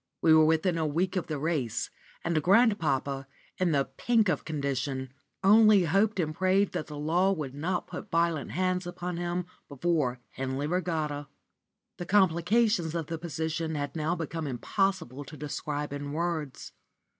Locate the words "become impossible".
14.15-15.23